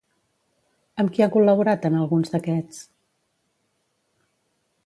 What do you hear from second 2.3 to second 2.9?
d'aquests?